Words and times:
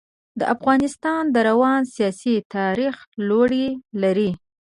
د 0.39 0.41
افغانستان 0.55 1.23
د 1.35 1.37
روان 1.49 1.81
سیاسي 1.95 2.35
تاریخ 2.55 2.95
لوړې 3.29 3.67
لري. 4.01 4.31